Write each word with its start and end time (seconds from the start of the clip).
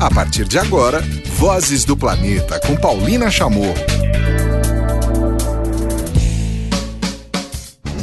A 0.00 0.08
partir 0.08 0.44
de 0.44 0.56
agora, 0.58 1.02
Vozes 1.36 1.84
do 1.84 1.96
Planeta 1.96 2.60
com 2.60 2.76
Paulina 2.76 3.28
Chamorro. 3.32 3.74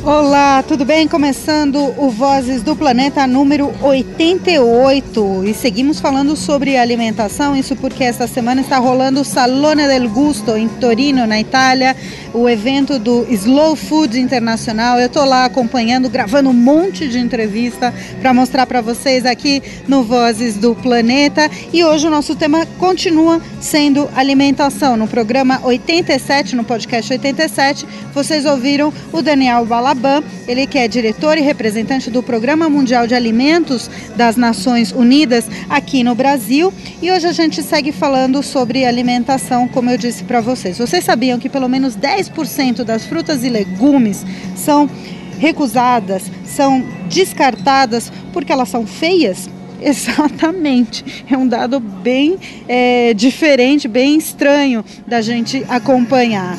Olá, 0.06 0.62
tudo 0.62 0.86
bem? 0.86 1.08
Começando 1.08 1.78
o 1.98 2.12
Vozes 2.12 2.62
do 2.62 2.76
Planeta 2.76 3.26
número 3.26 3.74
88 3.82 5.44
e 5.48 5.52
seguimos 5.52 6.00
falando 6.00 6.36
sobre 6.36 6.78
alimentação. 6.78 7.56
Isso 7.56 7.76
porque 7.76 8.04
esta 8.04 8.28
semana 8.28 8.62
está 8.62 8.78
rolando 8.78 9.22
o 9.22 9.26
Salone 9.26 9.88
del 9.88 10.08
Gusto 10.08 10.56
em 10.56 10.68
Torino, 10.68 11.26
na 11.26 11.40
Itália, 11.40 11.96
o 12.36 12.48
evento 12.48 13.00
do 13.00 13.26
Slow 13.32 13.76
Food 13.76 14.20
Internacional. 14.20 15.00
Eu 15.00 15.08
estou 15.08 15.26
lá 15.26 15.46
acompanhando, 15.46 16.08
gravando 16.08 16.52
um 16.52 16.54
monte 16.54 17.08
de 17.08 17.18
entrevista 17.18 17.92
para 18.22 18.32
mostrar 18.32 18.68
para 18.68 18.82
vocês 18.82 19.26
aqui 19.26 19.64
no 19.88 20.04
Vozes 20.04 20.56
do 20.56 20.76
Planeta. 20.76 21.50
E 21.74 21.84
hoje 21.84 22.06
o 22.06 22.12
nosso 22.12 22.36
tema 22.36 22.68
continua 22.78 23.42
sendo 23.60 24.08
alimentação. 24.16 24.96
No 24.96 25.08
programa 25.08 25.60
87, 25.64 26.56
no 26.56 26.64
podcast 26.64 27.12
87, 27.12 27.88
vocês 28.14 28.46
ouviram 28.46 28.94
o 29.12 29.24
Daniel 29.24 29.66
Bala 29.66 29.95
Ele 30.48 30.68
que 30.68 30.78
é 30.78 30.88
diretor 30.88 31.38
e 31.38 31.42
representante 31.42 32.10
do 32.12 32.22
Programa 32.22 32.70
Mundial 32.70 33.08
de 33.08 33.16
Alimentos 33.16 33.90
das 34.16 34.36
Nações 34.36 34.92
Unidas 34.92 35.46
aqui 35.70 36.04
no 36.04 36.16
Brasil. 36.16 36.74
E 37.02 37.12
hoje 37.12 37.28
a 37.28 37.32
gente 37.32 37.64
segue 37.64 37.92
falando 37.92 38.44
sobre 38.44 38.86
alimentação, 38.86 39.68
como 39.68 39.90
eu 39.90 39.98
disse 39.98 40.24
para 40.24 40.42
vocês. 40.42 40.78
Vocês 40.78 41.04
sabiam 41.04 41.40
que 41.40 41.50
pelo 41.50 41.68
menos 41.68 41.96
10% 41.96 42.84
das 42.84 43.06
frutas 43.06 43.44
e 43.44 43.50
legumes 43.50 44.26
são 44.56 44.90
recusadas, 45.40 46.24
são 46.46 46.84
descartadas 47.10 48.12
porque 48.32 48.52
elas 48.52 48.70
são 48.70 48.86
feias? 48.86 49.50
Exatamente, 49.82 51.26
é 51.30 51.38
um 51.38 51.48
dado 51.48 51.80
bem 51.80 52.38
é, 52.68 53.14
diferente, 53.14 53.88
bem 53.88 54.18
estranho 54.18 54.84
da 55.06 55.22
gente 55.22 55.66
acompanhar. 55.68 56.58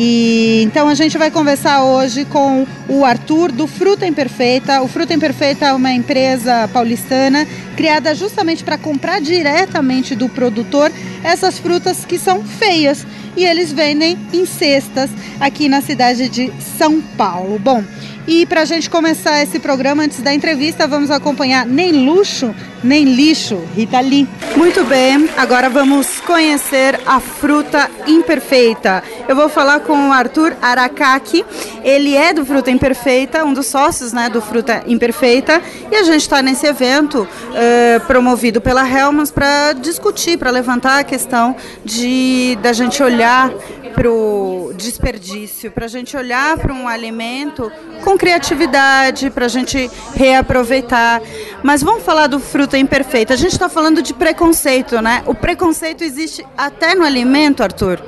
E 0.00 0.62
então 0.62 0.86
a 0.86 0.94
gente 0.94 1.18
vai 1.18 1.28
conversar 1.28 1.82
hoje 1.82 2.24
com 2.24 2.64
o 2.88 3.04
Arthur 3.04 3.50
do 3.50 3.66
Fruta 3.66 4.06
Imperfeita. 4.06 4.80
O 4.80 4.86
Fruta 4.86 5.12
Imperfeita 5.12 5.66
é 5.66 5.72
uma 5.72 5.92
empresa 5.92 6.68
paulistana 6.72 7.44
criada 7.76 8.14
justamente 8.14 8.62
para 8.62 8.78
comprar 8.78 9.20
diretamente 9.20 10.14
do 10.14 10.28
produtor 10.28 10.92
essas 11.24 11.58
frutas 11.58 12.04
que 12.04 12.16
são 12.16 12.44
feias 12.44 13.04
e 13.36 13.44
eles 13.44 13.72
vendem 13.72 14.16
em 14.32 14.46
cestas 14.46 15.10
aqui 15.40 15.68
na 15.68 15.80
cidade 15.80 16.28
de 16.28 16.52
São 16.78 17.00
Paulo. 17.00 17.58
Bom, 17.58 17.82
e 18.26 18.46
para 18.46 18.60
a 18.60 18.64
gente 18.64 18.88
começar 18.88 19.42
esse 19.42 19.58
programa, 19.58 20.04
antes 20.04 20.20
da 20.20 20.34
entrevista, 20.34 20.86
vamos 20.86 21.10
acompanhar 21.10 21.66
Nem 21.66 21.92
Luxo, 21.92 22.54
Nem 22.82 23.04
Lixo, 23.04 23.60
Rita 23.74 24.00
Lee. 24.00 24.28
Muito 24.56 24.84
bem, 24.84 25.28
agora 25.36 25.68
vamos 25.68 26.20
conhecer 26.20 26.98
a 27.06 27.20
fruta 27.20 27.90
imperfeita. 28.06 29.02
Eu 29.28 29.36
vou 29.36 29.48
falar 29.48 29.80
com 29.80 30.08
o 30.08 30.12
Arthur 30.12 30.56
Aracaki, 30.60 31.44
ele 31.84 32.14
é 32.14 32.32
do 32.32 32.44
Fruta 32.44 32.70
Imperfeita, 32.70 33.44
um 33.44 33.52
dos 33.52 33.66
sócios 33.66 34.12
né, 34.12 34.28
do 34.28 34.40
Fruta 34.40 34.82
Imperfeita, 34.86 35.60
e 35.90 35.96
a 35.96 36.02
gente 36.02 36.22
está 36.22 36.40
nesse 36.40 36.66
evento 36.66 37.22
uh, 37.22 38.06
promovido 38.06 38.60
pela 38.60 38.88
Helmans 38.88 39.30
para 39.30 39.72
discutir, 39.74 40.38
para 40.38 40.50
levantar 40.50 41.00
a 41.00 41.04
questão 41.04 41.54
de 41.84 42.58
da 42.62 42.72
gente 42.72 43.02
olhar 43.02 43.50
para 43.94 44.10
o 44.10 44.72
desperdício, 44.76 45.72
para 45.72 45.86
a 45.86 45.88
gente 45.88 46.16
olhar 46.16 46.56
para 46.56 46.72
um 46.72 46.86
alimento 46.86 47.70
com 48.04 48.16
criatividade, 48.16 49.28
para 49.28 49.46
a 49.46 49.48
gente 49.48 49.90
reaproveitar. 50.14 51.20
Mas 51.62 51.82
vamos 51.82 52.04
falar 52.04 52.28
do 52.28 52.38
fruta 52.38 52.78
imperfeita. 52.78 53.34
A 53.34 53.36
gente 53.36 53.52
está 53.52 53.68
falando 53.68 54.00
de 54.00 54.14
preconceito, 54.14 55.00
né? 55.02 55.22
O 55.26 55.34
preconceito 55.34 56.04
existe 56.04 56.46
até 56.56 56.94
no 56.94 57.04
alimento, 57.04 57.62
Arthur. 57.62 58.00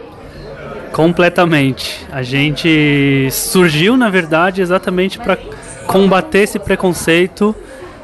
Completamente. 0.92 2.06
A 2.10 2.22
gente 2.22 3.28
surgiu, 3.30 3.96
na 3.96 4.08
verdade, 4.08 4.60
exatamente 4.60 5.18
para 5.18 5.36
combater 5.86 6.40
esse 6.40 6.58
preconceito 6.58 7.54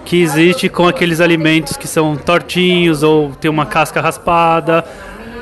que 0.04 0.22
existe 0.22 0.69
com 0.69 0.87
aqueles 0.87 1.21
alimentos 1.21 1.76
que 1.76 1.88
são 1.88 2.16
tortinhos 2.16 3.03
ou 3.03 3.31
tem 3.32 3.50
uma 3.50 3.66
casca 3.66 4.00
raspada, 4.00 4.84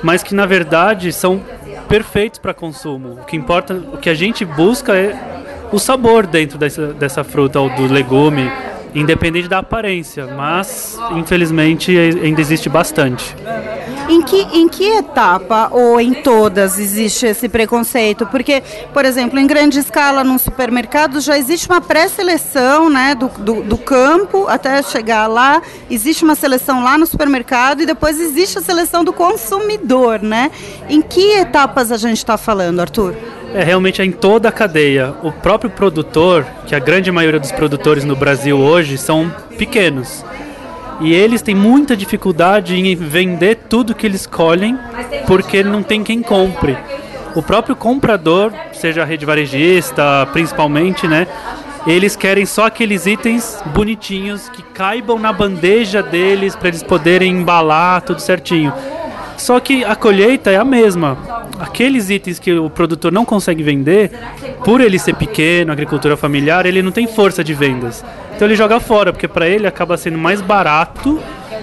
mas 0.02 0.22
que 0.22 0.34
na 0.34 0.46
verdade 0.46 1.12
são 1.12 1.42
perfeitos 1.86 2.38
para 2.38 2.54
consumo. 2.54 3.20
O 3.20 3.24
que 3.24 3.36
importa, 3.36 3.74
o 3.74 3.98
que 3.98 4.08
a 4.08 4.14
gente 4.14 4.42
busca 4.44 4.96
é 4.96 5.14
o 5.70 5.78
sabor 5.78 6.26
dentro 6.26 6.56
dessa, 6.56 6.88
dessa 6.88 7.22
fruta 7.22 7.60
ou 7.60 7.68
do 7.68 7.86
legume, 7.86 8.50
independente 8.94 9.48
da 9.48 9.58
aparência, 9.58 10.26
mas 10.26 10.98
infelizmente 11.12 11.96
ainda 11.96 12.40
existe 12.40 12.68
bastante. 12.68 13.34
Em 14.08 14.20
que, 14.20 14.36
em 14.52 14.68
que 14.68 14.84
etapa 14.84 15.68
ou 15.72 15.98
em 15.98 16.12
todas 16.12 16.78
existe 16.78 17.26
esse 17.26 17.48
preconceito? 17.48 18.26
Porque, 18.26 18.62
por 18.92 19.04
exemplo, 19.04 19.38
em 19.38 19.46
grande 19.46 19.78
escala 19.78 20.22
no 20.22 20.38
supermercado 20.38 21.20
já 21.20 21.38
existe 21.38 21.66
uma 21.68 21.80
pré-seleção 21.80 22.90
né, 22.90 23.14
do, 23.14 23.28
do, 23.28 23.62
do, 23.62 23.78
campo 23.78 24.46
até 24.46 24.82
chegar 24.82 25.26
lá, 25.26 25.62
existe 25.90 26.22
uma 26.22 26.34
seleção 26.34 26.84
lá 26.84 26.98
no 26.98 27.06
supermercado 27.06 27.82
e 27.82 27.86
depois 27.86 28.20
existe 28.20 28.58
a 28.58 28.62
seleção 28.62 29.02
do 29.02 29.12
consumidor. 29.12 30.22
Né? 30.22 30.50
Em 30.88 31.00
que 31.00 31.32
etapas 31.38 31.90
a 31.90 31.96
gente 31.96 32.18
está 32.18 32.36
falando, 32.36 32.80
Arthur? 32.80 33.14
É, 33.54 33.62
realmente 33.62 34.02
é 34.02 34.04
em 34.04 34.10
toda 34.10 34.48
a 34.48 34.52
cadeia. 34.52 35.14
O 35.22 35.30
próprio 35.30 35.70
produtor, 35.70 36.44
que 36.66 36.74
a 36.74 36.80
grande 36.80 37.12
maioria 37.12 37.38
dos 37.38 37.52
produtores 37.52 38.04
no 38.04 38.16
Brasil 38.16 38.58
hoje 38.58 38.98
são 38.98 39.32
pequenos. 39.56 40.24
E 41.00 41.14
eles 41.14 41.40
têm 41.40 41.54
muita 41.54 41.96
dificuldade 41.96 42.74
em 42.74 42.96
vender 42.96 43.60
tudo 43.68 43.94
que 43.94 44.06
eles 44.06 44.26
colhem 44.26 44.76
porque 45.26 45.62
não 45.62 45.84
tem 45.84 46.02
quem 46.02 46.20
compre. 46.20 46.76
O 47.36 47.42
próprio 47.42 47.76
comprador, 47.76 48.52
seja 48.72 49.02
a 49.02 49.04
rede 49.04 49.24
varejista, 49.24 50.28
principalmente, 50.32 51.06
né? 51.06 51.28
Eles 51.86 52.16
querem 52.16 52.46
só 52.46 52.66
aqueles 52.66 53.06
itens 53.06 53.62
bonitinhos 53.66 54.48
que 54.48 54.62
caibam 54.62 55.18
na 55.18 55.32
bandeja 55.32 56.02
deles 56.02 56.56
para 56.56 56.68
eles 56.68 56.82
poderem 56.82 57.30
embalar 57.30 58.02
tudo 58.02 58.20
certinho. 58.20 58.72
Só 59.36 59.60
que 59.60 59.84
a 59.84 59.94
colheita 59.94 60.50
é 60.50 60.56
a 60.56 60.64
mesma. 60.64 61.33
Aqueles 61.58 62.10
itens 62.10 62.38
que 62.38 62.52
o 62.52 62.68
produtor 62.68 63.12
não 63.12 63.24
consegue 63.24 63.62
vender, 63.62 64.10
por 64.64 64.80
ele 64.80 64.98
ser 64.98 65.14
pequeno, 65.14 65.72
agricultura 65.72 66.16
familiar, 66.16 66.66
ele 66.66 66.82
não 66.82 66.90
tem 66.90 67.06
força 67.06 67.44
de 67.44 67.54
vendas. 67.54 68.04
Então 68.34 68.48
ele 68.48 68.56
joga 68.56 68.80
fora, 68.80 69.12
porque 69.12 69.28
para 69.28 69.48
ele 69.48 69.66
acaba 69.66 69.96
sendo 69.96 70.18
mais 70.18 70.40
barato 70.40 71.20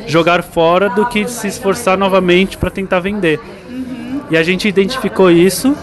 jogar 0.07 0.43
fora 0.43 0.89
do 0.89 1.05
que 1.05 1.27
se 1.27 1.47
esforçar 1.47 1.97
novamente 1.97 2.57
para 2.57 2.69
tentar 2.69 2.99
vender. 2.99 3.39
E 4.29 4.37
a 4.37 4.43
gente 4.43 4.67
identificou 4.67 5.29
isso 5.29 5.75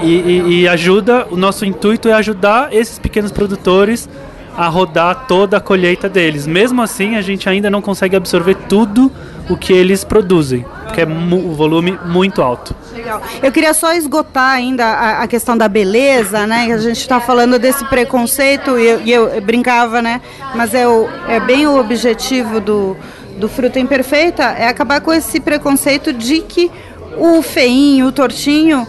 e, 0.00 0.06
e, 0.06 0.60
e 0.60 0.68
ajuda. 0.68 1.26
O 1.30 1.36
nosso 1.36 1.64
intuito 1.64 2.08
é 2.08 2.12
ajudar 2.12 2.72
esses 2.72 2.98
pequenos 2.98 3.32
produtores 3.32 4.08
a 4.56 4.68
rodar 4.68 5.26
toda 5.26 5.56
a 5.56 5.60
colheita 5.60 6.08
deles. 6.08 6.46
Mesmo 6.46 6.80
assim, 6.80 7.16
a 7.16 7.22
gente 7.22 7.48
ainda 7.48 7.68
não 7.68 7.82
consegue 7.82 8.14
absorver 8.14 8.54
tudo 8.68 9.10
o 9.48 9.56
que 9.56 9.72
eles 9.72 10.04
produzem, 10.04 10.64
porque 10.94 11.00
é 11.00 11.06
o 11.06 11.52
volume 11.52 11.98
muito 12.06 12.40
alto. 12.40 12.74
Legal. 12.92 13.20
Eu 13.42 13.50
queria 13.50 13.74
só 13.74 13.92
esgotar 13.92 14.50
ainda 14.50 14.84
a, 14.84 15.22
a 15.22 15.26
questão 15.26 15.56
da 15.56 15.68
beleza, 15.68 16.46
né? 16.46 16.72
A 16.72 16.78
gente 16.78 17.00
está 17.00 17.20
falando 17.20 17.58
desse 17.58 17.84
preconceito 17.86 18.78
e 18.78 18.86
eu, 18.86 19.00
e 19.02 19.12
eu, 19.12 19.40
brincava, 19.40 20.00
né? 20.00 20.20
Mas 20.54 20.72
é, 20.72 20.86
o, 20.86 21.08
é 21.28 21.40
bem 21.40 21.66
o 21.66 21.78
objetivo 21.78 22.60
do, 22.60 22.96
do 23.38 23.48
Fruta 23.48 23.80
Imperfeita 23.80 24.44
é 24.44 24.68
acabar 24.68 25.00
com 25.00 25.12
esse 25.12 25.40
preconceito 25.40 26.12
de 26.12 26.40
que 26.40 26.70
o 27.18 27.42
feinho, 27.42 28.06
o 28.06 28.12
tortinho 28.12 28.86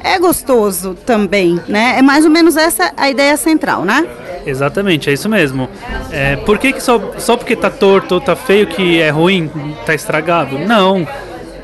é 0.00 0.18
gostoso 0.18 0.96
também, 1.04 1.60
né? 1.66 1.96
É 1.98 2.02
mais 2.02 2.24
ou 2.24 2.30
menos 2.30 2.56
essa 2.56 2.92
a 2.96 3.10
ideia 3.10 3.36
central, 3.36 3.84
né? 3.84 4.06
Exatamente, 4.46 5.10
é 5.10 5.12
isso 5.12 5.28
mesmo. 5.28 5.68
É, 6.10 6.36
por 6.36 6.58
que, 6.58 6.72
que 6.72 6.82
só, 6.82 7.12
só 7.18 7.36
porque 7.36 7.56
tá 7.56 7.68
torto 7.68 8.14
ou 8.14 8.20
tá 8.20 8.36
feio 8.36 8.66
que 8.66 9.00
é 9.00 9.10
ruim, 9.10 9.50
tá 9.84 9.94
estragado? 9.94 10.58
Não. 10.58 11.06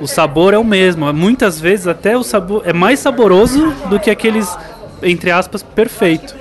O 0.01 0.07
sabor 0.07 0.55
é 0.55 0.59
o 0.59 0.65
mesmo. 0.65 1.13
Muitas 1.13 1.61
vezes 1.61 1.87
até 1.87 2.17
o 2.17 2.23
sabor 2.23 2.63
é 2.65 2.73
mais 2.73 2.99
saboroso 2.99 3.73
do 3.89 3.99
que 3.99 4.11
aqueles, 4.11 4.57
entre 5.03 5.31
aspas, 5.31 5.63
perfeito. 5.63 6.35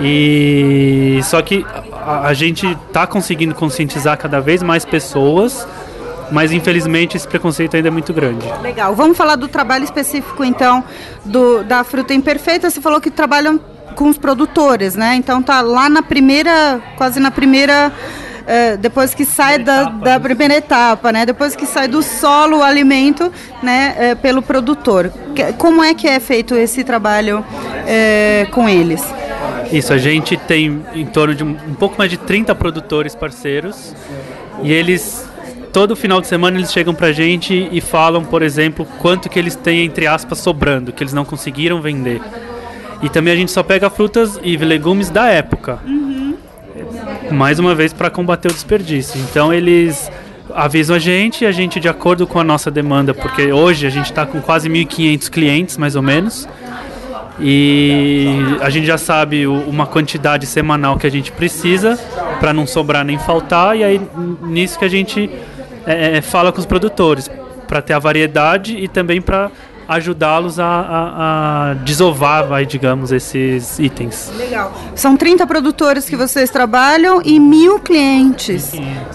E 0.00 1.20
só 1.24 1.40
que 1.42 1.64
a, 1.92 2.28
a 2.28 2.34
gente 2.34 2.76
tá 2.92 3.06
conseguindo 3.06 3.54
conscientizar 3.54 4.16
cada 4.18 4.40
vez 4.40 4.62
mais 4.62 4.84
pessoas 4.84 5.66
mas 6.32 6.50
infelizmente 6.50 7.14
esse 7.14 7.28
preconceito 7.28 7.76
ainda 7.76 7.88
é 7.88 7.90
muito 7.90 8.12
grande. 8.12 8.50
Legal. 8.62 8.94
Vamos 8.94 9.18
falar 9.18 9.36
do 9.36 9.46
trabalho 9.46 9.84
específico 9.84 10.42
então 10.42 10.82
do, 11.26 11.62
da 11.62 11.84
fruta 11.84 12.14
imperfeita. 12.14 12.70
Você 12.70 12.80
falou 12.80 13.02
que 13.02 13.10
trabalham 13.10 13.60
com 13.94 14.08
os 14.08 14.16
produtores, 14.16 14.96
né? 14.96 15.14
Então 15.16 15.42
tá 15.42 15.60
lá 15.60 15.90
na 15.90 16.02
primeira, 16.02 16.80
quase 16.96 17.20
na 17.20 17.30
primeira 17.30 17.92
é, 18.46 18.76
depois 18.76 19.14
que 19.14 19.24
sai 19.24 19.58
da, 19.58 19.84
da, 19.84 20.20
primeira 20.20 20.56
etapa, 20.56 21.12
né? 21.12 21.26
Depois 21.26 21.56
que 21.56 21.66
sai 21.66 21.88
do 21.88 22.02
solo 22.02 22.58
o 22.58 22.62
alimento, 22.62 23.32
né? 23.62 23.94
É, 23.98 24.14
pelo 24.14 24.42
produtor. 24.42 25.12
Como 25.58 25.82
é 25.82 25.94
que 25.94 26.06
é 26.06 26.20
feito 26.20 26.54
esse 26.54 26.84
trabalho 26.84 27.44
é, 27.86 28.46
com 28.50 28.68
eles? 28.68 29.02
Isso, 29.72 29.92
a 29.92 29.98
gente 29.98 30.36
tem 30.36 30.82
em 30.94 31.06
torno 31.06 31.34
de 31.34 31.42
um, 31.42 31.56
um 31.68 31.74
pouco 31.74 31.96
mais 31.96 32.10
de 32.10 32.18
30 32.18 32.54
produtores 32.54 33.14
parceiros 33.14 33.94
e 34.62 34.72
eles 34.72 35.26
todo 35.72 35.96
final 35.96 36.20
de 36.20 36.26
semana 36.26 36.58
eles 36.58 36.70
chegam 36.70 36.94
pra 36.94 37.12
gente 37.12 37.68
e 37.72 37.80
falam, 37.80 38.22
por 38.22 38.42
exemplo, 38.42 38.86
quanto 38.98 39.28
que 39.30 39.38
eles 39.38 39.56
têm, 39.56 39.86
entre 39.86 40.06
aspas, 40.06 40.38
sobrando, 40.38 40.92
que 40.92 41.02
eles 41.02 41.14
não 41.14 41.24
conseguiram 41.24 41.80
vender. 41.80 42.20
E 43.02 43.08
também 43.08 43.32
a 43.32 43.36
gente 43.36 43.50
só 43.50 43.62
pega 43.62 43.88
frutas 43.90 44.38
e 44.42 44.56
legumes 44.56 45.10
da 45.10 45.28
época. 45.28 45.80
Uhum. 45.84 46.01
Mais 47.32 47.58
uma 47.58 47.74
vez 47.74 47.92
para 47.92 48.10
combater 48.10 48.48
o 48.48 48.52
desperdício. 48.52 49.18
Então 49.20 49.52
eles 49.52 50.10
avisam 50.54 50.96
a 50.96 50.98
gente, 50.98 51.46
a 51.46 51.52
gente 51.52 51.80
de 51.80 51.88
acordo 51.88 52.26
com 52.26 52.38
a 52.38 52.44
nossa 52.44 52.70
demanda, 52.70 53.14
porque 53.14 53.52
hoje 53.52 53.86
a 53.86 53.90
gente 53.90 54.06
está 54.06 54.26
com 54.26 54.40
quase 54.40 54.68
1.500 54.68 55.30
clientes, 55.30 55.76
mais 55.76 55.96
ou 55.96 56.02
menos. 56.02 56.46
E 57.40 58.26
a 58.60 58.68
gente 58.68 58.86
já 58.86 58.98
sabe 58.98 59.46
uma 59.46 59.86
quantidade 59.86 60.46
semanal 60.46 60.98
que 60.98 61.06
a 61.06 61.10
gente 61.10 61.32
precisa 61.32 61.98
para 62.38 62.52
não 62.52 62.66
sobrar 62.66 63.04
nem 63.04 63.18
faltar, 63.18 63.76
e 63.76 63.82
aí 63.82 64.00
nisso 64.42 64.78
que 64.78 64.84
a 64.84 64.88
gente 64.88 65.30
é, 65.86 66.18
é 66.18 66.20
fala 66.20 66.52
com 66.52 66.60
os 66.60 66.66
produtores, 66.66 67.30
para 67.66 67.80
ter 67.80 67.94
a 67.94 67.98
variedade 67.98 68.76
e 68.76 68.86
também 68.86 69.20
para 69.20 69.50
ajudá-los 69.94 70.58
a, 70.58 70.66
a, 70.66 71.70
a, 71.70 71.74
desovar, 71.74 72.46
vai, 72.46 72.66
digamos, 72.66 73.12
esses 73.12 73.78
itens. 73.78 74.32
Legal. 74.36 74.72
São 74.94 75.16
30 75.16 75.46
produtores 75.46 76.08
que 76.08 76.16
vocês 76.16 76.50
trabalham 76.50 77.20
e 77.24 77.38
mil 77.38 77.78
clientes. 77.80 78.72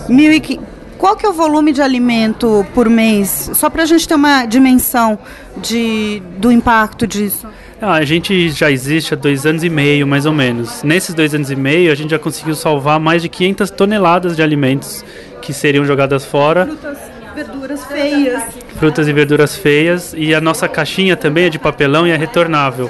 Mil 0.10 0.32
e 0.32 0.60
qual 0.98 1.16
que 1.16 1.26
é 1.26 1.30
o 1.30 1.34
volume 1.34 1.72
de 1.72 1.82
alimento 1.82 2.66
por 2.74 2.90
mês? 2.90 3.52
Só 3.54 3.70
para 3.70 3.84
a 3.84 3.86
gente 3.86 4.08
ter 4.08 4.16
uma 4.16 4.46
dimensão 4.46 5.20
de, 5.58 6.22
do 6.38 6.52
impacto 6.52 7.06
disso. 7.06 7.48
Ah, 7.80 7.94
a 7.94 8.06
gente 8.06 8.50
já 8.50 8.72
existe 8.72 9.14
há 9.14 9.18
dois 9.18 9.46
anos 9.46 9.64
e 9.64 9.70
meio, 9.70 10.08
mais 10.08 10.26
ou 10.26 10.34
menos. 10.34 10.82
Nesses 10.82 11.14
dois 11.14 11.36
anos 11.36 11.52
e 11.52 11.56
meio, 11.56 11.92
a 11.92 11.96
gente 11.96 12.10
já 12.10 12.18
conseguiu 12.18 12.56
salvar 12.56 13.00
mais 13.00 13.22
de 13.22 13.30
500 13.30 13.70
toneladas 13.70 14.36
de 14.36 14.42
alimentos 14.42 15.06
que 15.42 15.54
seriam 15.54 15.86
jogadas 15.86 16.26
fora. 16.26 16.66
Frutas, 16.66 16.98
verduras 17.36 17.86
feias 17.86 18.44
frutas 18.78 19.08
e 19.08 19.14
verduras 19.14 19.56
feias 19.56 20.14
e 20.16 20.34
a 20.34 20.40
nossa 20.40 20.68
caixinha 20.68 21.16
também 21.16 21.46
é 21.46 21.50
de 21.50 21.60
papelão 21.60 22.08
e 22.08 22.12
é 22.12 22.16
retornável. 22.16 22.90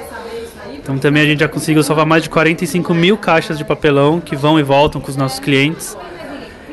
Então 0.74 0.98
também 0.98 1.22
a 1.22 1.26
gente 1.26 1.40
já 1.40 1.48
conseguiu 1.48 1.82
salvar 1.82 2.06
mais 2.06 2.22
de 2.22 2.30
45 2.30 2.94
mil 2.94 3.16
caixas 3.16 3.58
de 3.58 3.64
papelão 3.64 4.20
que 4.20 4.36
vão 4.36 4.58
e 4.58 4.62
voltam 4.62 5.00
com 5.00 5.10
os 5.10 5.16
nossos 5.16 5.38
clientes. 5.38 5.96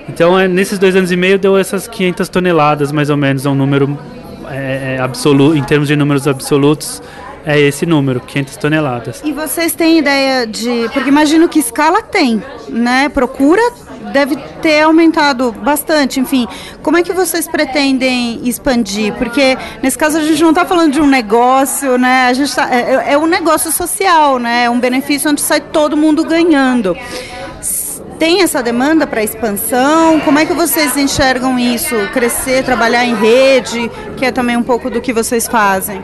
Então 0.08 0.40
é, 0.40 0.48
nesses 0.48 0.78
dois 0.78 0.96
anos 0.96 1.12
e 1.12 1.16
meio 1.16 1.40
deu 1.40 1.58
essas 1.58 1.88
500 1.88 2.30
toneladas 2.30 2.92
mais 2.92 3.10
ou 3.10 3.18
menos, 3.18 3.46
é 3.46 3.50
um 3.50 3.56
número 3.56 3.98
é, 4.50 4.96
é, 4.96 5.00
absoluto, 5.02 5.58
em 5.58 5.64
termos 5.64 5.88
de 5.88 5.96
números 5.96 6.28
absolutos, 6.28 7.02
é 7.46 7.60
esse 7.60 7.86
número, 7.86 8.20
500 8.20 8.58
toneladas. 8.58 9.22
E 9.24 9.32
vocês 9.32 9.74
têm 9.74 10.00
ideia 10.00 10.48
de, 10.48 10.90
porque 10.94 11.10
imagino 11.10 11.48
que 11.48 11.60
escala 11.60 12.02
tem, 12.02 12.42
né? 12.70 13.08
Procura 13.10 13.62
deve 14.06 14.36
ter 14.62 14.82
aumentado 14.82 15.52
bastante. 15.52 16.20
Enfim, 16.20 16.48
como 16.82 16.98
é 16.98 17.04
que 17.04 17.14
vocês 17.14 17.48
pretendem 17.48 18.42
expandir? 18.48 19.14
Porque 19.14 19.58
nesse 19.82 19.98
caso 19.98 20.18
a 20.18 20.22
gente 20.22 20.42
não 20.42 20.50
está 20.50 20.66
falando 20.66 20.94
de 20.94 21.02
um 21.02 21.08
negócio, 21.08 21.98
né? 21.98 22.28
A 22.28 22.34
gente 22.34 22.56
tá, 22.56 22.74
é, 22.74 22.80
é, 22.80 23.14
é 23.14 23.18
um 23.18 23.28
negócio 23.28 23.72
social, 23.72 24.40
né? 24.40 24.66
É 24.66 24.70
um 24.70 24.80
benefício 24.80 25.30
onde 25.30 25.42
sai 25.42 25.60
todo 25.60 25.98
mundo 25.98 26.24
ganhando. 26.24 26.96
Tem 28.18 28.42
essa 28.42 28.64
demanda 28.64 29.06
para 29.06 29.22
expansão? 29.22 30.22
Como 30.22 30.40
é 30.40 30.46
que 30.46 30.54
vocês 30.54 30.96
enxergam 30.96 31.60
isso? 31.60 31.96
Crescer, 32.14 32.64
trabalhar 32.64 33.04
em 33.04 33.14
rede, 33.14 33.92
que 34.16 34.26
é 34.26 34.32
também 34.32 34.56
um 34.56 34.64
pouco 34.64 34.90
do 34.90 35.02
que 35.02 35.12
vocês 35.12 35.48
fazem. 35.48 36.02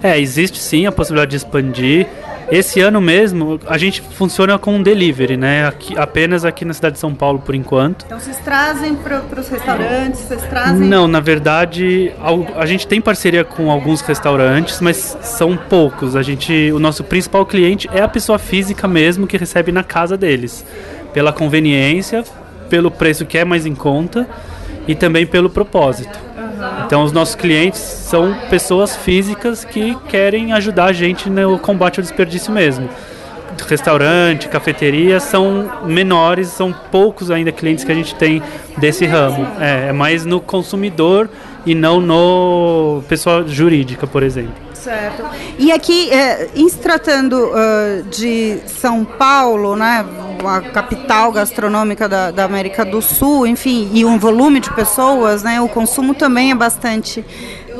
É, 0.00 0.18
existe 0.20 0.60
sim 0.60 0.86
a 0.86 0.92
possibilidade 0.92 1.32
de 1.32 1.36
expandir. 1.36 2.06
Esse 2.50 2.80
ano 2.80 3.00
mesmo, 3.00 3.60
a 3.66 3.76
gente 3.76 4.00
funciona 4.00 4.58
com 4.58 4.76
um 4.76 4.82
delivery, 4.82 5.36
né? 5.36 5.66
Aqui, 5.66 5.98
apenas 5.98 6.44
aqui 6.44 6.64
na 6.64 6.72
cidade 6.72 6.94
de 6.94 6.98
São 6.98 7.14
Paulo, 7.14 7.38
por 7.38 7.54
enquanto. 7.54 8.04
Então, 8.06 8.18
vocês 8.18 8.38
trazem 8.38 8.94
para 8.94 9.22
os 9.38 9.48
restaurantes? 9.48 10.20
Vocês 10.20 10.42
trazem... 10.44 10.88
Não, 10.88 11.06
na 11.06 11.20
verdade, 11.20 12.12
a, 12.20 12.62
a 12.62 12.66
gente 12.66 12.86
tem 12.86 13.00
parceria 13.00 13.44
com 13.44 13.70
alguns 13.70 14.00
restaurantes, 14.00 14.80
mas 14.80 15.18
são 15.20 15.56
poucos. 15.56 16.16
A 16.16 16.22
gente, 16.22 16.72
o 16.72 16.78
nosso 16.78 17.04
principal 17.04 17.44
cliente 17.44 17.88
é 17.92 18.00
a 18.00 18.08
pessoa 18.08 18.38
física 18.38 18.88
mesmo 18.88 19.26
que 19.26 19.36
recebe 19.36 19.70
na 19.70 19.84
casa 19.84 20.16
deles. 20.16 20.64
Pela 21.12 21.32
conveniência, 21.32 22.24
pelo 22.70 22.90
preço 22.90 23.26
que 23.26 23.36
é 23.36 23.44
mais 23.44 23.66
em 23.66 23.74
conta 23.74 24.26
e 24.88 24.94
também 24.94 25.26
pelo 25.26 25.50
propósito. 25.50 26.18
Então, 26.86 27.04
os 27.04 27.12
nossos 27.12 27.34
clientes 27.34 27.78
são 27.78 28.34
pessoas 28.50 28.96
físicas 28.96 29.64
que 29.64 29.94
querem 30.08 30.52
ajudar 30.54 30.86
a 30.86 30.92
gente 30.92 31.30
no 31.30 31.58
combate 31.58 32.00
ao 32.00 32.02
desperdício 32.02 32.52
mesmo. 32.52 32.88
Restaurante, 33.68 34.48
cafeteria 34.48 35.20
são 35.20 35.70
menores, 35.84 36.48
são 36.48 36.72
poucos 36.72 37.30
ainda 37.30 37.52
clientes 37.52 37.84
que 37.84 37.92
a 37.92 37.94
gente 37.94 38.14
tem 38.14 38.42
desse 38.76 39.04
ramo. 39.04 39.46
É, 39.60 39.88
é 39.88 39.92
mais 39.92 40.24
no 40.24 40.40
consumidor 40.40 41.28
e 41.66 41.74
não 41.74 42.00
no 42.00 43.02
pessoa 43.08 43.46
jurídica, 43.46 44.06
por 44.06 44.22
exemplo. 44.22 44.68
Certo. 44.74 45.24
E 45.58 45.72
aqui, 45.72 46.08
é, 46.10 46.48
em 46.54 46.68
se 46.68 46.78
tratando 46.78 47.34
uh, 47.34 48.02
de 48.04 48.60
São 48.66 49.04
Paulo, 49.04 49.76
né, 49.76 50.04
a 50.46 50.60
capital 50.60 51.32
gastronômica 51.32 52.08
da, 52.08 52.30
da, 52.30 52.44
América 52.44 52.84
do 52.84 53.02
Sul, 53.02 53.46
enfim, 53.46 53.90
e 53.92 54.04
um 54.04 54.18
volume 54.18 54.60
de 54.60 54.72
pessoas, 54.72 55.42
né, 55.42 55.60
o 55.60 55.68
consumo 55.68 56.14
também 56.14 56.52
é 56.52 56.54
bastante 56.54 57.24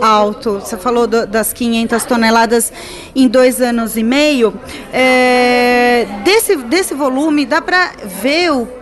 alto. 0.02 0.54
Você 0.60 0.76
falou 0.76 1.06
do, 1.06 1.26
das 1.26 1.52
500 1.52 2.04
toneladas 2.04 2.72
em 3.14 3.28
dois 3.28 3.60
anos 3.60 3.96
e 3.96 4.02
meio. 4.02 4.52
É, 4.92 6.06
desse, 6.24 6.56
desse 6.56 6.94
volume, 6.94 7.46
dá 7.46 7.62
para 7.62 7.92
ver 8.04 8.52
o 8.52 8.77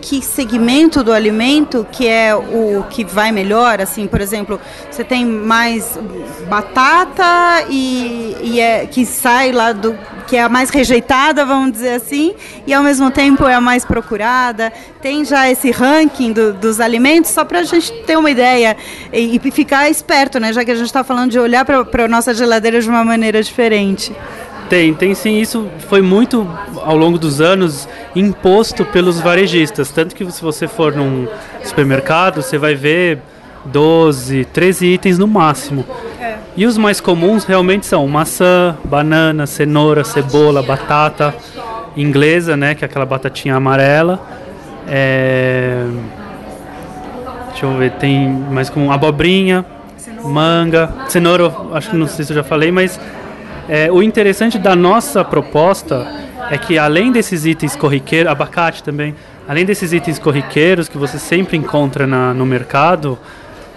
que 0.00 0.22
segmento 0.22 1.02
do 1.04 1.12
alimento 1.12 1.86
que 1.90 2.06
é 2.06 2.34
o 2.34 2.84
que 2.90 3.04
vai 3.04 3.30
melhor? 3.30 3.80
Assim, 3.80 4.06
por 4.06 4.20
exemplo, 4.20 4.60
você 4.90 5.04
tem 5.04 5.24
mais 5.24 5.98
batata 6.48 7.64
e, 7.68 8.36
e 8.42 8.60
é 8.60 8.86
que 8.86 9.06
sai 9.06 9.52
lá 9.52 9.72
do 9.72 9.96
que 10.26 10.36
é 10.36 10.42
a 10.42 10.48
mais 10.48 10.70
rejeitada, 10.70 11.44
vamos 11.44 11.72
dizer 11.72 11.94
assim, 11.94 12.34
e 12.64 12.72
ao 12.72 12.84
mesmo 12.84 13.10
tempo 13.10 13.46
é 13.46 13.54
a 13.54 13.60
mais 13.60 13.84
procurada. 13.84 14.72
Tem 15.02 15.24
já 15.24 15.50
esse 15.50 15.72
ranking 15.72 16.32
do, 16.32 16.52
dos 16.52 16.78
alimentos, 16.78 17.32
só 17.32 17.44
para 17.44 17.60
a 17.60 17.62
gente 17.64 17.92
ter 18.04 18.16
uma 18.16 18.30
ideia 18.30 18.76
e, 19.12 19.40
e, 19.42 19.50
ficar 19.50 19.90
esperto, 19.90 20.38
né? 20.38 20.52
Já 20.52 20.64
que 20.64 20.70
a 20.70 20.74
gente 20.74 20.86
está 20.86 21.02
falando 21.02 21.32
de 21.32 21.38
olhar 21.38 21.64
para 21.64 22.04
a 22.04 22.08
nossa 22.08 22.32
geladeira 22.32 22.80
de 22.80 22.88
uma 22.88 23.04
maneira 23.04 23.42
diferente. 23.42 24.14
Tem, 24.70 24.94
tem 24.94 25.14
sim. 25.14 25.40
Isso 25.40 25.68
foi 25.88 26.00
muito, 26.00 26.48
ao 26.76 26.96
longo 26.96 27.18
dos 27.18 27.40
anos, 27.40 27.88
imposto 28.14 28.84
pelos 28.84 29.20
varejistas. 29.20 29.90
Tanto 29.90 30.14
que 30.14 30.30
se 30.30 30.40
você 30.40 30.68
for 30.68 30.94
num 30.94 31.26
supermercado, 31.64 32.40
você 32.40 32.56
vai 32.56 32.76
ver 32.76 33.18
12, 33.64 34.44
13 34.46 34.86
itens 34.86 35.18
no 35.18 35.26
máximo. 35.26 35.84
É. 36.20 36.36
E 36.56 36.64
os 36.66 36.78
mais 36.78 37.00
comuns 37.00 37.44
realmente 37.44 37.84
são 37.84 38.06
maçã, 38.06 38.76
banana, 38.84 39.44
cenoura, 39.44 40.04
cebola, 40.04 40.62
batata 40.62 41.34
inglesa, 41.96 42.56
né, 42.56 42.74
que 42.74 42.84
é 42.84 42.86
aquela 42.86 43.04
batatinha 43.04 43.56
amarela. 43.56 44.20
É... 44.86 45.84
Deixa 47.50 47.66
eu 47.66 47.76
ver, 47.76 47.90
tem 47.92 48.28
mais 48.28 48.70
como 48.70 48.92
abobrinha, 48.92 49.66
manga, 50.24 50.94
cenoura, 51.08 51.52
acho 51.72 51.90
que 51.90 51.96
não 51.96 52.06
sei 52.06 52.24
se 52.24 52.32
eu 52.32 52.36
já 52.36 52.44
falei, 52.44 52.70
mas 52.70 52.98
é, 53.70 53.88
o 53.88 54.02
interessante 54.02 54.58
da 54.58 54.74
nossa 54.74 55.24
proposta 55.24 56.04
é 56.50 56.58
que 56.58 56.76
além 56.76 57.12
desses 57.12 57.46
itens 57.46 57.76
corriqueiros, 57.76 58.32
abacate 58.32 58.82
também, 58.82 59.14
além 59.48 59.64
desses 59.64 59.92
itens 59.92 60.18
corriqueiros 60.18 60.88
que 60.88 60.98
você 60.98 61.20
sempre 61.20 61.56
encontra 61.56 62.04
na, 62.04 62.34
no 62.34 62.44
mercado, 62.44 63.16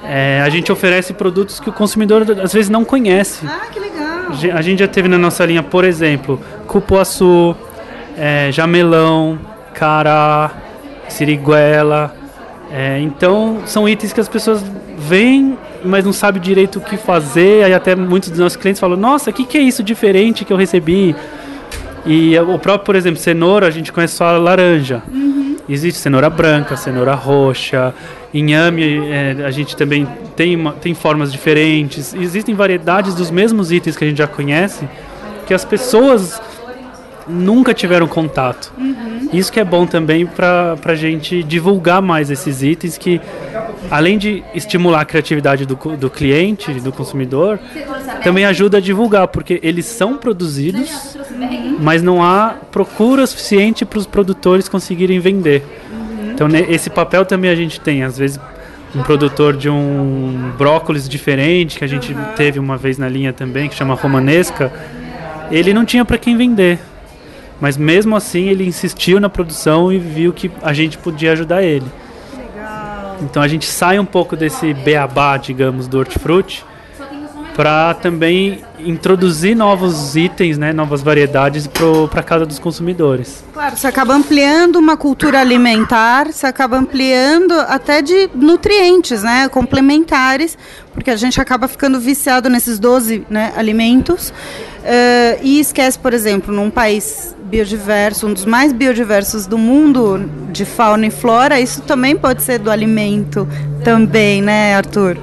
é, 0.03 0.41
a 0.43 0.49
gente 0.49 0.71
oferece 0.71 1.13
produtos 1.13 1.59
que 1.59 1.69
o 1.69 1.71
consumidor 1.71 2.25
às 2.41 2.51
vezes 2.51 2.71
não 2.71 2.83
conhece. 2.83 3.45
Ah, 3.45 3.67
que 3.71 3.79
legal! 3.79 4.57
A 4.57 4.61
gente 4.63 4.79
já 4.79 4.87
teve 4.87 5.07
na 5.07 5.19
nossa 5.19 5.45
linha, 5.45 5.61
por 5.61 5.83
exemplo, 5.83 6.41
cupuaçu, 6.65 7.55
é, 8.17 8.51
jamelão, 8.51 9.37
cará, 9.75 10.53
siriguela. 11.07 12.15
É, 12.73 12.99
então, 12.99 13.61
são 13.67 13.87
itens 13.87 14.11
que 14.11 14.19
as 14.19 14.27
pessoas 14.27 14.63
veem 14.97 15.55
mas 15.85 16.05
não 16.05 16.13
sabe 16.13 16.39
direito 16.39 16.79
o 16.79 16.81
que 16.81 16.97
fazer. 16.97 17.65
Aí 17.65 17.73
até 17.73 17.95
muitos 17.95 18.29
dos 18.29 18.39
nossos 18.39 18.55
clientes 18.55 18.79
falam: 18.79 18.97
Nossa, 18.97 19.29
o 19.29 19.33
que, 19.33 19.45
que 19.45 19.57
é 19.57 19.61
isso 19.61 19.83
diferente 19.83 20.45
que 20.45 20.53
eu 20.53 20.57
recebi? 20.57 21.15
E 22.05 22.37
o 22.37 22.59
próprio, 22.59 22.85
por 22.85 22.95
exemplo, 22.95 23.19
cenoura, 23.19 23.67
a 23.67 23.69
gente 23.69 23.91
conhece 23.91 24.15
só 24.15 24.25
a 24.25 24.37
laranja. 24.37 25.01
Uhum. 25.11 25.55
Existe 25.67 25.99
cenoura 25.99 26.29
branca, 26.29 26.75
cenoura 26.75 27.13
roxa, 27.13 27.93
inhame, 28.33 29.07
é, 29.07 29.37
a 29.45 29.51
gente 29.51 29.77
também 29.77 30.05
tem, 30.35 30.55
uma, 30.55 30.73
tem 30.73 30.93
formas 30.93 31.31
diferentes. 31.31 32.13
Existem 32.13 32.53
variedades 32.53 33.15
dos 33.15 33.31
mesmos 33.31 33.71
itens 33.71 33.95
que 33.95 34.03
a 34.03 34.07
gente 34.07 34.17
já 34.17 34.27
conhece 34.27 34.87
que 35.47 35.53
as 35.53 35.63
pessoas 35.63 36.41
nunca 37.27 37.73
tiveram 37.73 38.07
contato. 38.07 38.73
Uhum. 38.77 39.29
Isso 39.31 39.51
que 39.51 39.59
é 39.59 39.63
bom 39.63 39.85
também 39.85 40.25
para 40.25 40.77
a 40.83 40.95
gente 40.95 41.43
divulgar 41.43 42.01
mais 42.01 42.29
esses 42.29 42.61
itens 42.61 42.97
que, 42.97 43.19
além 43.89 44.17
de 44.17 44.43
estimular 44.53 45.01
a 45.01 45.05
criatividade 45.05 45.65
do, 45.65 45.75
do 45.75 46.09
cliente, 46.09 46.71
do 46.79 46.91
consumidor, 46.91 47.59
também 48.23 48.45
ajuda 48.45 48.77
a 48.77 48.81
divulgar, 48.81 49.27
porque 49.27 49.59
eles 49.63 49.85
são 49.85 50.17
produzidos, 50.17 51.17
mas 51.79 52.01
não 52.01 52.23
há 52.23 52.55
procura 52.71 53.25
suficiente 53.25 53.85
para 53.85 53.99
os 53.99 54.05
produtores 54.05 54.69
conseguirem 54.69 55.19
vender. 55.19 55.63
Uhum. 55.91 56.31
Então, 56.31 56.47
esse 56.69 56.89
papel 56.89 57.25
também 57.25 57.49
a 57.49 57.55
gente 57.55 57.79
tem. 57.79 58.03
Às 58.03 58.17
vezes 58.17 58.39
um 58.95 59.01
produtor 59.01 59.57
de 59.57 59.69
um 59.69 60.51
brócolis 60.57 61.09
diferente 61.09 61.79
que 61.79 61.83
a 61.83 61.87
gente 61.87 62.15
teve 62.35 62.59
uma 62.59 62.77
vez 62.77 62.97
na 62.97 63.09
linha 63.09 63.33
também, 63.33 63.67
que 63.67 63.75
chama 63.75 63.95
Romanesca, 63.95 64.71
ele 65.49 65.73
não 65.73 65.83
tinha 65.83 66.05
para 66.05 66.17
quem 66.17 66.37
vender. 66.37 66.79
Mas 67.63 67.77
mesmo 67.77 68.13
assim 68.13 68.49
ele 68.49 68.67
insistiu 68.67 69.21
na 69.21 69.29
produção 69.29 69.89
e 69.89 69.97
viu 69.97 70.33
que 70.33 70.51
a 70.61 70.73
gente 70.73 70.97
podia 70.97 71.31
ajudar 71.31 71.63
ele. 71.63 71.89
Então 73.21 73.41
a 73.41 73.47
gente 73.47 73.65
sai 73.65 73.97
um 73.97 74.03
pouco 74.03 74.35
desse 74.35 74.73
beabá, 74.73 75.37
digamos, 75.37 75.87
do 75.87 75.97
hortifruti 75.97 76.65
para 77.55 77.93
também 77.93 78.63
introduzir 78.79 79.55
novos 79.55 80.15
itens, 80.15 80.57
né, 80.57 80.73
novas 80.73 81.01
variedades 81.01 81.67
para 81.67 82.19
a 82.19 82.23
casa 82.23 82.45
dos 82.45 82.59
consumidores. 82.59 83.43
Claro, 83.53 83.77
você 83.77 83.87
acaba 83.87 84.13
ampliando 84.13 84.77
uma 84.77 84.97
cultura 84.97 85.39
alimentar, 85.39 86.31
você 86.31 86.45
acaba 86.47 86.77
ampliando 86.77 87.53
até 87.53 88.01
de 88.01 88.29
nutrientes, 88.33 89.23
né, 89.23 89.47
complementares, 89.47 90.57
porque 91.03 91.11
a 91.11 91.17
gente 91.17 91.41
acaba 91.41 91.67
ficando 91.67 91.99
viciado 91.99 92.49
nesses 92.49 92.79
12 92.79 93.27
né, 93.29 93.51
alimentos 93.57 94.29
uh, 94.29 95.39
e 95.43 95.59
esquece, 95.59 95.99
por 95.99 96.13
exemplo, 96.13 96.55
num 96.55 96.69
país 96.69 97.35
biodiverso, 97.43 98.25
um 98.25 98.33
dos 98.33 98.45
mais 98.45 98.71
biodiversos 98.71 99.45
do 99.45 99.57
mundo 99.57 100.31
de 100.49 100.63
fauna 100.63 101.05
e 101.05 101.11
flora, 101.11 101.59
isso 101.59 101.81
também 101.81 102.15
pode 102.15 102.41
ser 102.41 102.57
do 102.57 102.71
alimento 102.71 103.45
também, 103.83 104.41
né, 104.41 104.75
Arthur? 104.75 105.17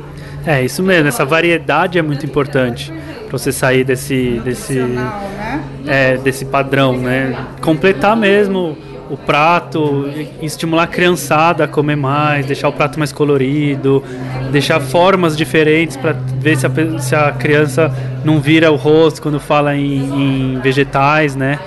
É, 0.44 0.62
isso 0.62 0.82
mesmo, 0.82 1.08
essa 1.08 1.24
variedade 1.24 1.98
é 1.98 2.02
muito 2.02 2.26
importante 2.26 2.92
para 3.26 3.38
você 3.38 3.50
sair 3.50 3.82
desse 3.82 4.38
desse 4.44 4.74
né? 4.74 5.64
é, 5.86 6.16
desse 6.18 6.44
padrão, 6.44 6.94
né? 6.98 7.46
Completar 7.62 8.14
mesmo 8.14 8.76
o 9.10 9.16
prato, 9.16 10.08
estimular 10.40 10.84
a 10.84 10.86
criançada 10.86 11.64
a 11.64 11.68
comer 11.68 11.96
mais, 11.96 12.46
deixar 12.46 12.68
o 12.68 12.72
prato 12.72 12.96
mais 12.96 13.10
colorido, 13.10 14.04
deixar 14.52 14.78
formas 14.80 15.36
diferentes 15.36 15.96
para 15.96 16.12
ver 16.12 16.56
se 16.56 16.64
a, 16.64 16.70
se 17.00 17.14
a, 17.16 17.32
criança 17.32 17.92
não 18.24 18.40
vira 18.40 18.70
o 18.70 18.76
rosto 18.76 19.20
quando 19.20 19.40
fala 19.40 19.74
em, 19.74 20.54
em 20.54 20.60
vegetais, 20.60 21.34
né? 21.34 21.58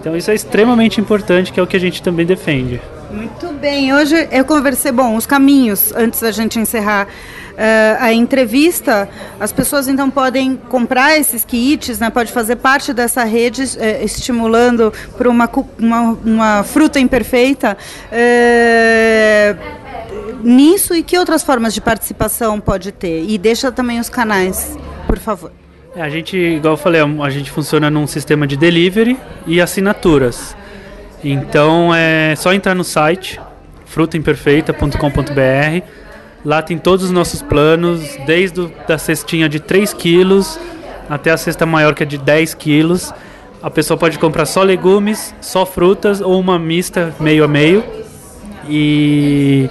Então 0.00 0.16
isso 0.16 0.30
é 0.30 0.34
extremamente 0.34 1.00
importante, 1.00 1.52
que 1.52 1.58
é 1.58 1.62
o 1.62 1.66
que 1.66 1.76
a 1.76 1.80
gente 1.80 2.00
também 2.00 2.24
defende. 2.24 2.80
Muito 3.10 3.52
bem, 3.54 3.92
hoje 3.92 4.28
eu 4.30 4.44
conversei, 4.44 4.92
bom, 4.92 5.16
os 5.16 5.26
caminhos, 5.26 5.92
antes 5.96 6.20
da 6.20 6.30
gente 6.30 6.60
encerrar 6.60 7.08
a 8.00 8.12
entrevista, 8.12 9.08
as 9.38 9.52
pessoas 9.52 9.88
então 9.88 10.10
podem 10.10 10.56
comprar 10.56 11.18
esses 11.18 11.44
kits, 11.44 11.98
né, 11.98 12.10
pode 12.10 12.32
fazer 12.32 12.56
parte 12.56 12.92
dessa 12.92 13.24
rede, 13.24 13.62
uh, 13.62 14.04
estimulando 14.04 14.92
para 15.16 15.28
uma, 15.28 15.50
uma, 15.78 16.00
uma, 16.24 16.64
fruta 16.64 16.98
imperfeita. 16.98 17.76
Uh, 18.10 19.84
nisso 20.42 20.94
e 20.94 21.02
que 21.02 21.18
outras 21.18 21.42
formas 21.42 21.72
de 21.72 21.80
participação 21.80 22.60
pode 22.60 22.92
ter? 22.92 23.24
E 23.28 23.38
deixa 23.38 23.72
também 23.72 23.98
os 23.98 24.08
canais, 24.08 24.76
por 25.06 25.18
favor. 25.18 25.50
É, 25.96 26.02
a 26.02 26.10
gente, 26.10 26.36
igual 26.36 26.74
eu 26.74 26.78
falei, 26.78 27.00
a 27.00 27.30
gente 27.30 27.50
funciona 27.50 27.88
num 27.88 28.06
sistema 28.06 28.46
de 28.46 28.56
delivery 28.56 29.18
e 29.46 29.60
assinaturas. 29.60 30.56
Então 31.22 31.94
é 31.94 32.34
só 32.36 32.52
entrar 32.52 32.74
no 32.74 32.84
site 32.84 33.40
frutaimperfeita.com.br 33.86 36.03
Lá 36.44 36.60
tem 36.60 36.76
todos 36.76 37.06
os 37.06 37.10
nossos 37.10 37.40
planos, 37.40 38.18
desde 38.26 38.60
o, 38.60 38.72
da 38.86 38.98
cestinha 38.98 39.48
de 39.48 39.58
3 39.58 39.94
quilos 39.94 40.58
até 41.08 41.30
a 41.30 41.36
cesta 41.36 41.66
maior 41.66 41.94
que 41.94 42.02
é 42.02 42.06
de 42.06 42.18
10 42.18 42.54
quilos. 42.54 43.12
A 43.62 43.70
pessoa 43.70 43.96
pode 43.96 44.18
comprar 44.18 44.44
só 44.44 44.62
legumes, 44.62 45.34
só 45.40 45.64
frutas 45.64 46.20
ou 46.20 46.38
uma 46.38 46.58
mista 46.58 47.14
meio 47.18 47.44
a 47.44 47.48
meio. 47.48 47.82
E 48.68 49.70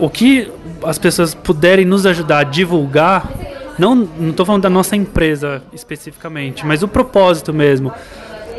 o 0.00 0.10
que 0.10 0.50
as 0.82 0.98
pessoas 0.98 1.34
puderem 1.34 1.84
nos 1.84 2.06
ajudar 2.06 2.38
a 2.38 2.44
divulgar, 2.44 3.28
não 3.78 4.08
estou 4.30 4.44
falando 4.44 4.62
da 4.62 4.70
nossa 4.70 4.96
empresa 4.96 5.62
especificamente, 5.72 6.66
mas 6.66 6.82
o 6.82 6.88
propósito 6.88 7.52
mesmo, 7.52 7.92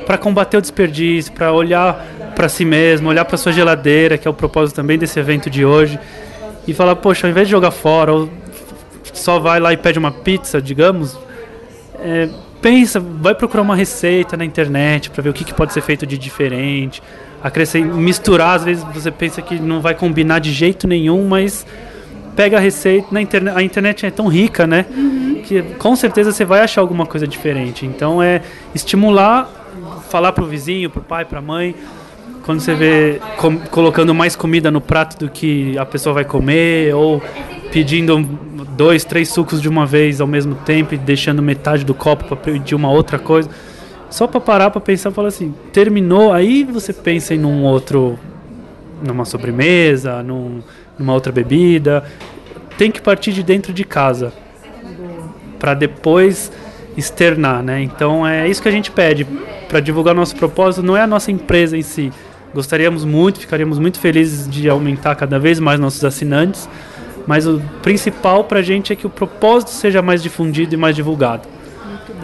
para 0.06 0.18
combater 0.18 0.58
o 0.58 0.62
desperdício, 0.62 1.32
para 1.34 1.52
olhar 1.52 2.06
para 2.36 2.48
si 2.48 2.64
mesmo, 2.64 3.10
olhar 3.10 3.26
para 3.26 3.38
sua 3.38 3.52
geladeira, 3.52 4.18
que 4.18 4.28
é 4.28 4.32
o 4.32 4.34
propósito 4.34 4.78
também 4.78 4.98
desse 4.98 5.20
evento 5.20 5.50
de 5.50 5.66
hoje 5.66 6.00
e 6.70 6.74
falar, 6.74 6.96
poxa, 6.96 7.26
ao 7.26 7.32
invés 7.32 7.48
de 7.48 7.52
jogar 7.52 7.72
fora, 7.72 8.14
ou 8.14 8.30
só 9.12 9.40
vai 9.40 9.60
lá 9.60 9.74
e 9.74 9.78
pede 9.78 9.98
uma 9.98 10.12
pizza, 10.12 10.62
digamos, 10.62 11.18
é, 11.96 12.30
pensa, 12.62 13.00
vai 13.00 13.34
procurar 13.34 13.64
uma 13.64 13.76
receita 13.76 14.38
na 14.38 14.46
internet 14.46 15.10
para 15.10 15.24
ver 15.24 15.30
o 15.30 15.34
que, 15.34 15.44
que, 15.44 15.54
pode 15.54 15.74
ser 15.74 15.82
feito 15.82 16.06
de 16.06 16.18
diferente. 16.18 17.02
Acrescent... 17.44 17.86
Misturar, 17.86 18.56
às 18.56 18.64
vezes 18.64 18.84
você 18.94 19.10
pensa 19.10 19.42
que 19.42 19.60
não 19.60 19.82
vai 19.82 19.96
combinar 19.96 20.40
de 20.40 20.52
jeito 20.52 20.88
nenhum, 20.88 21.28
mas 21.28 21.66
pega 22.36 22.58
a 22.58 22.60
receita. 22.60 23.08
Na 23.12 23.22
internet, 23.22 23.58
a 23.58 23.64
internet 23.64 24.06
é 24.06 24.12
tão 24.12 24.28
rica, 24.28 24.68
né? 24.68 24.86
Uhum. 24.96 25.42
Que 25.44 25.62
com 25.80 25.96
certeza 25.96 26.32
você 26.32 26.46
vai 26.46 26.62
achar 26.62 26.82
alguma 26.82 27.06
coisa 27.06 27.28
diferente. 27.28 27.86
Então 27.86 28.22
é 28.22 28.42
estimular, 28.76 29.50
falar 30.10 30.34
pro 30.34 30.46
vizinho, 30.46 30.90
pro 30.90 31.02
pai, 31.02 31.26
pra 31.26 31.42
mãe 31.42 31.74
quando 32.50 32.62
você 32.62 32.74
vê 32.74 33.22
com, 33.38 33.60
colocando 33.60 34.12
mais 34.12 34.36
comida 34.36 34.72
no 34.72 34.82
prato 34.82 35.20
do 35.20 35.30
que 35.30 35.78
a 35.78 35.86
pessoa 35.86 36.16
vai 36.16 36.26
comer, 36.26 36.96
ou 36.96 37.22
pedindo 37.72 38.20
dois, 38.76 39.06
três 39.06 39.30
sucos 39.30 39.62
de 39.62 39.70
uma 39.70 39.86
vez 39.86 40.20
ao 40.20 40.26
mesmo 40.26 40.56
tempo 40.56 40.96
e 40.96 40.98
deixando 40.98 41.44
metade 41.44 41.86
do 41.86 41.94
copo 41.94 42.26
para 42.26 42.36
pedir 42.36 42.74
uma 42.74 42.90
outra 42.90 43.20
coisa. 43.20 43.48
Só 44.10 44.26
para 44.26 44.42
parar 44.42 44.72
para 44.72 44.82
pensar 44.82 45.12
falar 45.12 45.28
assim, 45.28 45.54
terminou, 45.72 46.34
aí 46.34 46.64
você 46.64 46.92
pensa 46.92 47.36
em 47.36 47.46
um 47.46 47.62
outro, 47.66 48.18
numa 49.00 49.26
sobremesa, 49.26 50.24
num, 50.24 50.64
numa 50.98 51.14
outra 51.14 51.32
bebida. 51.32 52.04
Tem 52.80 52.90
que 52.90 53.00
partir 53.00 53.32
de 53.32 53.44
dentro 53.44 53.72
de 53.72 53.84
casa 53.84 54.34
para 55.60 55.76
depois 55.76 56.52
externar, 56.98 57.62
né? 57.62 57.84
Então 57.84 58.26
é 58.26 58.50
isso 58.50 58.60
que 58.60 58.68
a 58.68 58.72
gente 58.72 58.90
pede 58.90 59.24
para 59.68 59.80
divulgar 59.80 60.16
nosso 60.16 60.36
propósito. 60.36 60.82
Não 60.82 60.98
é 60.98 61.04
a 61.04 61.08
nossa 61.08 61.32
empresa 61.32 61.78
em 61.78 61.84
si, 61.84 62.12
Gostaríamos 62.54 63.06
muito, 63.06 63.40
ficaríamos 63.40 63.78
muito 63.78 64.00
felizes 64.00 64.50
de 64.50 64.68
aumentar 64.68 65.16
cada 65.16 65.38
vez 65.38 65.60
mais 65.60 65.80
nossos 65.80 66.04
assinantes, 66.04 66.68
mas 67.28 67.46
o 67.46 67.62
principal 67.84 68.44
para 68.44 68.60
a 68.60 68.62
gente 68.64 68.92
é 68.92 68.96
que 68.96 69.06
o 69.06 69.10
propósito 69.10 69.70
seja 69.72 70.02
mais 70.02 70.24
difundido 70.24 70.74
e 70.74 70.78
mais 70.78 70.96
divulgado. 70.96 71.48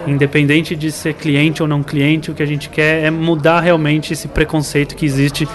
Independente 0.08 0.76
de 0.76 0.92
ser 0.92 1.14
cliente 1.14 1.62
ou 1.62 1.68
não 1.68 1.84
cliente, 1.84 2.32
o 2.32 2.34
que 2.34 2.42
a 2.42 2.46
gente 2.46 2.70
quer 2.70 3.04
é 3.04 3.12
mudar 3.12 3.60
realmente 3.60 4.14
esse 4.14 4.28
preconceito 4.28 4.96
que 4.96 5.06
existe 5.06 5.48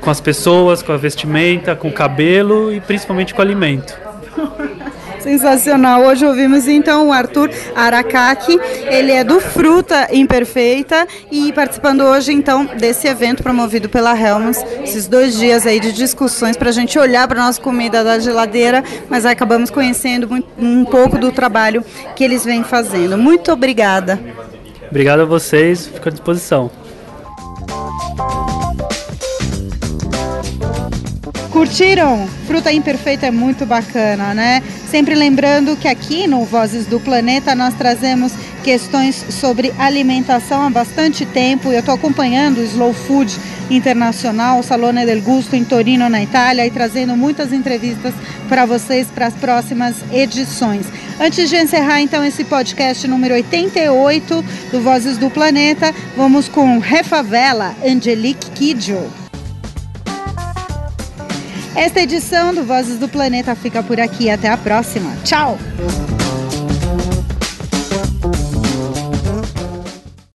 com 0.00 0.10
as 0.10 0.20
pessoas, 0.20 0.82
com 0.82 0.92
a 0.92 0.96
vestimenta, 0.96 1.74
com 1.74 1.88
o 1.88 1.92
cabelo 1.92 2.72
e 2.72 2.80
principalmente 2.80 3.34
com 3.34 3.40
o 3.40 3.42
alimento. 3.42 3.96
Sensacional. 5.26 6.04
Hoje 6.04 6.24
ouvimos 6.24 6.68
então 6.68 7.08
o 7.08 7.12
Arthur 7.12 7.50
Aracaki, 7.74 8.56
ele 8.88 9.10
é 9.10 9.24
do 9.24 9.40
Fruta 9.40 10.06
Imperfeita 10.12 11.04
e 11.32 11.52
participando 11.52 12.02
hoje 12.02 12.32
então 12.32 12.64
desse 12.64 13.08
evento 13.08 13.42
promovido 13.42 13.88
pela 13.88 14.16
Helmans, 14.16 14.62
esses 14.84 15.08
dois 15.08 15.36
dias 15.36 15.66
aí 15.66 15.80
de 15.80 15.90
discussões 15.90 16.56
para 16.56 16.68
a 16.68 16.72
gente 16.72 16.96
olhar 16.96 17.26
para 17.26 17.42
nossa 17.42 17.60
comida 17.60 18.04
da 18.04 18.20
geladeira, 18.20 18.84
mas 19.10 19.26
acabamos 19.26 19.68
conhecendo 19.68 20.28
um 20.56 20.84
pouco 20.84 21.18
do 21.18 21.32
trabalho 21.32 21.84
que 22.14 22.22
eles 22.22 22.44
vêm 22.44 22.62
fazendo. 22.62 23.18
Muito 23.18 23.50
obrigada. 23.50 24.20
Obrigado 24.88 25.22
a 25.22 25.24
vocês, 25.24 25.88
fico 25.88 26.08
à 26.08 26.12
disposição. 26.12 26.70
Curtiram? 31.66 32.28
Fruta 32.46 32.70
Imperfeita 32.70 33.26
é 33.26 33.30
muito 33.32 33.66
bacana, 33.66 34.32
né? 34.32 34.62
Sempre 34.88 35.16
lembrando 35.16 35.76
que 35.76 35.88
aqui 35.88 36.28
no 36.28 36.44
Vozes 36.44 36.86
do 36.86 37.00
Planeta 37.00 37.56
nós 37.56 37.74
trazemos 37.74 38.32
questões 38.62 39.16
sobre 39.30 39.74
alimentação 39.76 40.62
há 40.62 40.70
bastante 40.70 41.26
tempo. 41.26 41.72
Eu 41.72 41.80
estou 41.80 41.96
acompanhando 41.96 42.58
o 42.58 42.62
Slow 42.62 42.94
Food 42.94 43.36
Internacional, 43.68 44.60
o 44.60 44.62
Salone 44.62 45.04
del 45.04 45.20
Gusto 45.20 45.56
em 45.56 45.64
Torino, 45.64 46.08
na 46.08 46.22
Itália, 46.22 46.64
e 46.64 46.70
trazendo 46.70 47.16
muitas 47.16 47.52
entrevistas 47.52 48.14
para 48.48 48.64
vocês 48.64 49.08
para 49.08 49.26
as 49.26 49.34
próximas 49.34 49.96
edições. 50.12 50.86
Antes 51.18 51.50
de 51.50 51.56
encerrar 51.56 52.00
então 52.00 52.24
esse 52.24 52.44
podcast 52.44 53.08
número 53.08 53.34
88 53.34 54.44
do 54.70 54.80
Vozes 54.80 55.18
do 55.18 55.28
Planeta, 55.30 55.92
vamos 56.16 56.46
com 56.46 56.78
Refavela, 56.78 57.74
Angelique 57.84 58.52
Kidjo. 58.52 59.25
Esta 61.76 62.00
edição 62.00 62.54
do 62.54 62.64
Vozes 62.64 62.98
do 62.98 63.06
Planeta 63.06 63.54
fica 63.54 63.82
por 63.82 64.00
aqui. 64.00 64.30
Até 64.30 64.48
a 64.48 64.56
próxima. 64.56 65.14
Tchau! 65.22 65.58